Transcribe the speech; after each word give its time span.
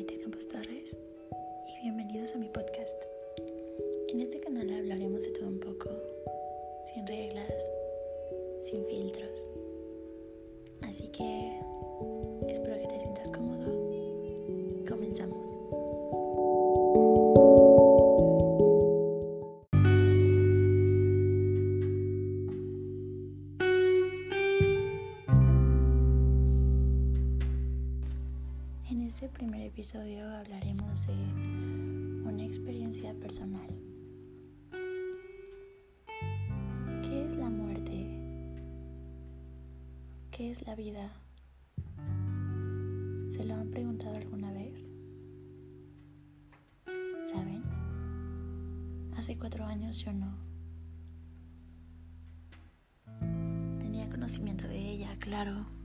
Maite 0.00 0.16
Campos 0.16 0.48
Torres 0.48 0.96
y 1.68 1.82
bienvenidos 1.82 2.34
a 2.34 2.38
mi 2.38 2.48
podcast. 2.48 3.04
En 4.08 4.18
este 4.20 4.40
canal 4.40 4.72
hablaremos 4.72 5.24
de 5.24 5.28
todo 5.32 5.46
un 5.46 5.60
poco, 5.60 5.90
sin 6.80 7.06
reglas, 7.06 7.70
sin 8.62 8.82
filtros. 8.86 9.50
Así 10.80 11.06
que 11.08 11.60
espero 12.48 12.80
que 12.80 12.86
te 12.86 12.98
episodio 29.66 30.24
hablaremos 30.36 31.08
de 31.08 31.14
una 32.24 32.44
experiencia 32.44 33.12
personal. 33.14 33.68
¿Qué 37.02 37.26
es 37.26 37.36
la 37.36 37.50
muerte? 37.50 38.06
¿Qué 40.30 40.52
es 40.52 40.64
la 40.64 40.76
vida? 40.76 41.10
¿Se 43.28 43.44
lo 43.44 43.54
han 43.54 43.72
preguntado 43.72 44.14
alguna 44.16 44.52
vez? 44.52 44.88
¿Saben? 47.32 47.64
Hace 49.16 49.36
cuatro 49.36 49.64
años 49.64 49.98
yo 49.98 50.12
no. 50.12 50.38
Tenía 53.80 54.08
conocimiento 54.08 54.68
de 54.68 54.78
ella, 54.78 55.16
claro 55.18 55.79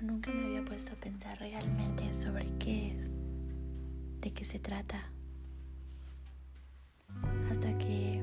nunca 0.00 0.30
me 0.32 0.44
había 0.46 0.64
puesto 0.64 0.92
a 0.92 0.96
pensar 0.96 1.38
realmente 1.38 2.12
sobre 2.12 2.46
qué 2.58 2.96
es, 2.98 3.10
de 4.20 4.32
qué 4.32 4.44
se 4.44 4.58
trata. 4.58 5.10
Hasta 7.50 7.76
que 7.78 8.20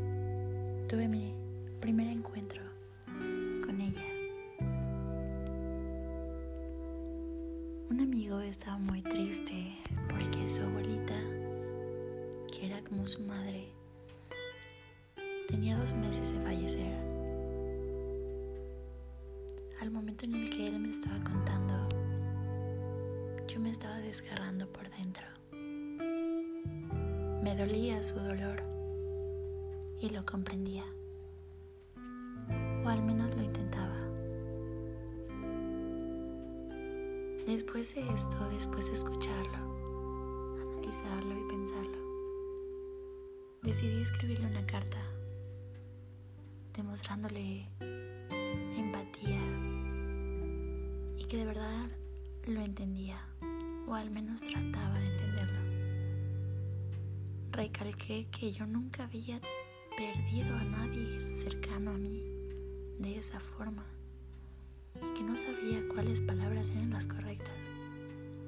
tuve 0.88 1.08
mi 1.08 1.34
primer 1.80 2.08
encuentro 2.08 2.61
con 3.66 3.81
ella. 3.81 4.03
Un 7.89 8.00
amigo 8.02 8.39
estaba 8.41 8.78
muy 8.78 9.02
triste 9.02 9.73
porque 10.09 10.50
su 10.50 10.61
abuelita, 10.64 11.19
que 12.52 12.67
era 12.67 12.81
como 12.84 13.08
su 13.08 13.22
madre, 13.22 13.67
tenía 15.47 15.78
dos 15.78 15.94
meses 15.94 16.34
de 16.34 16.44
fallecer 16.44 17.12
al 19.84 19.92
momento 19.92 20.23
en 20.23 20.36
el 20.36 20.50
que 20.50 20.66
él 20.66 20.80
me 20.80 20.92
estaba 20.92 21.22
contando, 21.26 21.73
yo 23.50 23.59
me 23.59 23.70
estaba 23.70 23.98
desgarrando 23.98 24.66
por 24.72 24.90
dentro. 24.90 25.28
Me 27.44 27.53
dolía 27.58 28.02
su 28.02 28.16
dolor 28.16 28.64
y 30.00 30.09
lo 30.09 30.25
comprendía, 30.25 30.86
o 32.86 32.88
al 32.88 33.03
menos 33.03 33.36
lo 33.36 33.44
intentaba. 33.44 34.00
Después 37.45 37.94
de 37.94 38.08
esto, 38.08 38.50
después 38.52 38.86
de 38.88 38.94
escucharlo, 38.94 39.58
analizarlo 40.62 41.38
y 41.38 41.50
pensarlo, 41.50 41.97
decidí 43.64 44.02
escribirle 44.02 44.47
una 44.47 44.66
carta 44.66 45.00
demostrándole 46.73 47.68
empatía 48.78 49.73
de 51.30 51.46
verdad 51.46 51.90
lo 52.46 52.62
entendía, 52.62 53.18
o 53.88 53.96
al 53.96 54.12
menos 54.12 54.42
trataba 54.42 55.00
de 55.00 55.08
entenderlo. 55.08 55.59
Recalqué 57.52 58.28
que 58.30 58.52
yo 58.52 58.68
nunca 58.68 59.06
había 59.06 59.40
perdido 59.97 60.56
a 60.56 60.64
nadie 60.64 61.20
cercano 61.20 61.92
a 61.92 61.97
mí 61.97 62.22
de 63.00 63.18
esa 63.18 63.40
forma 63.40 63.86
y 64.96 65.18
que 65.18 65.24
no 65.24 65.36
sabía 65.36 65.81
cuáles 65.94 66.22
palabras 66.22 66.70
eran 66.72 66.92
las 66.92 67.08
correctas, 67.08 67.70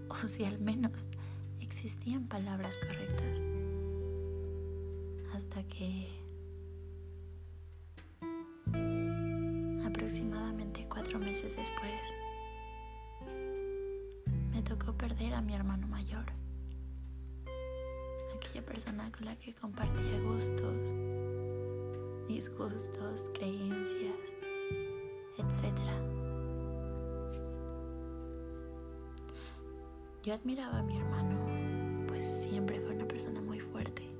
o 0.09 0.27
si 0.27 0.43
al 0.43 0.59
menos 0.59 1.07
existían 1.61 2.27
palabras 2.27 2.77
correctas. 2.77 3.41
Hasta 5.33 5.63
que 5.63 6.07
aproximadamente 9.85 10.85
cuatro 10.87 11.19
meses 11.19 11.55
después 11.55 12.13
tocó 14.61 14.93
perder 14.97 15.33
a 15.33 15.41
mi 15.41 15.53
hermano 15.53 15.87
mayor, 15.87 16.25
aquella 18.35 18.65
persona 18.65 19.11
con 19.11 19.25
la 19.25 19.35
que 19.35 19.53
compartía 19.53 20.19
gustos, 20.21 20.95
disgustos, 22.27 23.29
creencias, 23.33 24.15
etc. 25.37 25.77
Yo 30.23 30.33
admiraba 30.33 30.79
a 30.79 30.83
mi 30.83 30.97
hermano, 30.97 32.05
pues 32.07 32.25
siempre 32.49 32.79
fue 32.79 32.95
una 32.95 33.07
persona 33.07 33.41
muy 33.41 33.59
fuerte. 33.59 34.14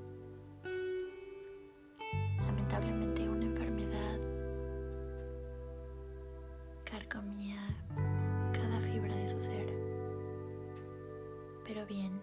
Bien, 11.88 12.20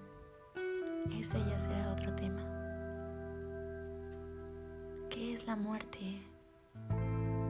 ese 1.18 1.38
ya 1.40 1.58
será 1.58 1.94
otro 1.94 2.14
tema. 2.16 2.42
¿Qué 5.10 5.34
es 5.34 5.48
la 5.48 5.56
muerte? 5.56 6.22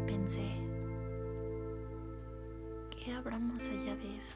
Pensé. 0.05 0.47
¿Qué 2.91 3.13
habrá 3.13 3.39
más 3.39 3.67
allá 3.67 3.95
de 3.95 4.17
eso? 4.17 4.35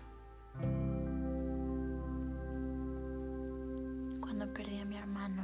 Cuando 4.21 4.51
perdí 4.53 4.79
a 4.79 4.85
mi 4.85 4.97
hermano, 4.97 5.43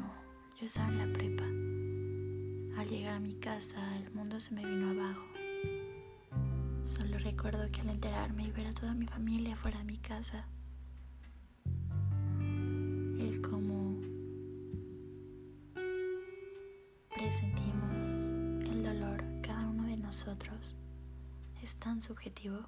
yo 0.60 0.66
estaba 0.66 0.88
en 0.90 0.98
la 0.98 1.14
prepa. 1.14 1.44
Al 2.82 2.90
llegar 2.90 3.14
a 3.14 3.20
mi 3.20 3.36
casa, 3.36 3.96
el 3.98 4.12
mundo 4.12 4.40
se 4.40 4.56
me 4.56 4.66
vino 4.66 4.90
abajo. 4.90 5.28
Solo 6.82 7.20
recuerdo 7.20 7.72
que 7.72 7.82
al 7.82 7.90
enterarme 7.90 8.46
y 8.46 8.52
ver 8.52 8.68
a 8.68 8.74
toda 8.74 8.96
mi 8.96 9.06
familia 9.06 9.56
fuera 9.56 9.78
de 9.78 9.86
mi 9.86 9.98
casa, 10.00 10.48
tan 21.76 22.02
subjetivo. 22.02 22.60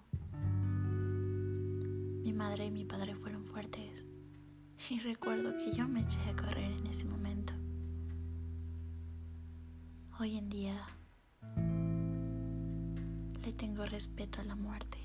Mi 2.23 2.33
madre 2.33 2.65
y 2.65 2.71
mi 2.71 2.85
padre 2.85 3.15
fueron 3.15 3.45
fuertes 3.45 4.05
y 4.89 4.99
recuerdo 4.99 5.57
que 5.57 5.73
yo 5.73 5.87
me 5.87 6.01
eché 6.01 6.19
a 6.29 6.35
correr 6.35 6.71
en 6.71 6.87
ese 6.87 7.05
momento. 7.05 7.53
Hoy 10.19 10.37
en 10.37 10.49
día 10.49 10.75
le 13.43 13.53
tengo 13.53 13.85
respeto 13.85 14.41
a 14.41 14.43
la 14.43 14.55
muerte, 14.55 14.97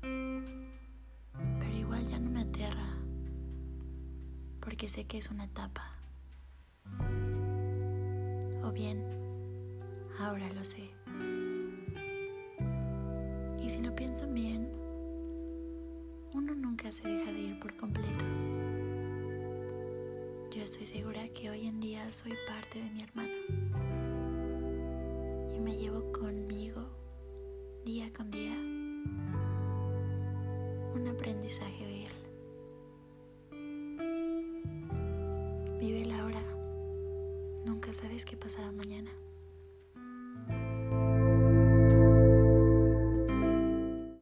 pero 0.00 1.76
igual 1.76 2.08
ya 2.08 2.18
no 2.18 2.30
me 2.30 2.40
aterra 2.40 2.98
porque 4.60 4.88
sé 4.88 5.06
que 5.06 5.18
es 5.18 5.30
una 5.30 5.44
etapa. 5.44 5.96
O 8.62 8.70
bien, 8.72 9.04
ahora 10.20 10.50
lo 10.52 10.64
sé. 10.64 11.01
Piensan 14.12 14.34
bien, 14.34 14.68
uno 16.34 16.54
nunca 16.54 16.92
se 16.92 17.08
deja 17.08 17.32
de 17.32 17.40
ir 17.40 17.58
por 17.58 17.74
completo. 17.78 18.18
Yo 20.54 20.62
estoy 20.62 20.84
segura 20.84 21.26
que 21.28 21.48
hoy 21.48 21.66
en 21.66 21.80
día 21.80 22.12
soy 22.12 22.34
parte 22.46 22.78
de 22.78 22.90
mi 22.90 23.02
hermano 23.02 23.32
y 25.54 25.60
me 25.60 25.74
llevo 25.78 26.12
conmigo 26.12 26.90
día 27.86 28.12
con 28.12 28.30
día 28.30 28.52
un 30.94 31.08
aprendizaje 31.08 31.86
de 31.86 32.04
él. 32.04 32.12
Vive 35.80 36.04
la 36.04 36.26
hora. 36.26 36.42
Nunca 37.64 37.94
sabes 37.94 38.26
qué 38.26 38.36
pasará 38.36 38.72
mañana. 38.72 39.10